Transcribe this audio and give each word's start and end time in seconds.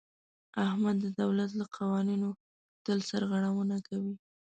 احمد 0.65 0.95
د 1.01 1.05
دولت 1.21 1.49
له 1.59 1.65
قوانینو 1.77 2.29
تل 2.85 2.97
سرغړونه 3.09 3.77
کوي. 3.87 4.15